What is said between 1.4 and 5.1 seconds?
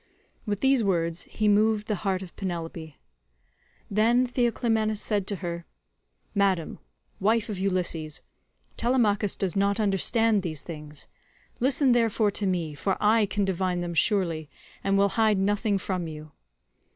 moved the heart of Penelope. Then Theoclymenus